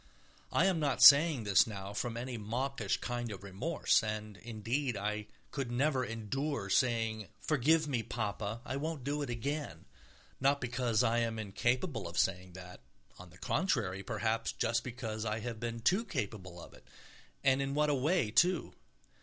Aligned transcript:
I 0.51 0.65
am 0.65 0.79
not 0.79 1.03
saying 1.03 1.43
this 1.43 1.67
now 1.67 1.93
from 1.93 2.17
any 2.17 2.35
mawkish 2.35 2.97
kind 3.01 3.31
of 3.31 3.43
remorse. 3.43 4.01
And, 4.01 4.35
indeed, 4.37 4.97
I 4.97 5.27
could 5.51 5.71
never 5.71 6.03
endure 6.03 6.71
saying, 6.71 7.27
"Forgive 7.39 7.87
me, 7.87 8.01
Papa, 8.01 8.61
I 8.65 8.77
won't 8.77 9.03
do 9.03 9.21
it 9.21 9.29
again," 9.29 9.85
not 10.39 10.59
because 10.59 11.03
I 11.03 11.19
am 11.19 11.37
incapable 11.37 12.07
of 12.07 12.17
saying 12.17 12.53
that—on 12.53 13.29
the 13.29 13.37
contrary, 13.37 14.01
perhaps 14.01 14.51
just 14.53 14.83
because 14.83 15.23
I 15.23 15.37
have 15.41 15.59
been 15.59 15.81
too 15.81 16.03
capable 16.03 16.59
of 16.59 16.73
it, 16.73 16.87
and 17.43 17.61
in 17.61 17.75
what 17.75 17.91
a 17.91 17.93
way, 17.93 18.31
too. 18.31 18.73